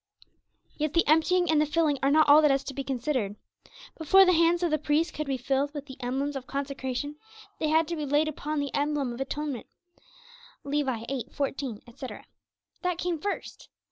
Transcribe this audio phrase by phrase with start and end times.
[0.77, 3.35] Yet the emptying and the filling are not all that has to be considered.
[3.99, 7.17] Before the hands of the priests could be filled with the emblems of consecration,
[7.59, 9.67] they had to be laid upon the emblem of atonement
[10.63, 10.87] (Lev.
[10.87, 11.25] viii.
[11.31, 12.25] 14, etc.).
[12.81, 13.69] That came first.